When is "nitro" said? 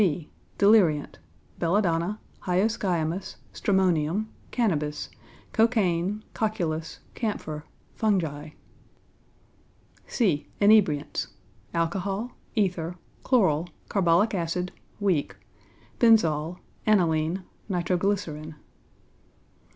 17.69-17.95